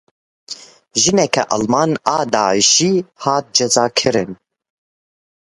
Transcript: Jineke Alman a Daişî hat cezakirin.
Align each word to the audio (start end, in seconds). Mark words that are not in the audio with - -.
Jineke 1.01 1.41
Alman 1.53 1.91
a 2.15 2.17
Daişî 2.33 2.93
hat 3.23 3.45
cezakirin. 3.55 4.31